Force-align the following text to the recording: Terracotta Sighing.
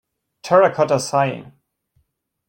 Terracotta 0.41 0.97
Sighing. 0.99 1.51